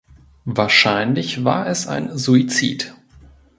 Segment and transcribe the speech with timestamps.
[0.45, 2.95] Wahrscheinlich war es ein Suizid.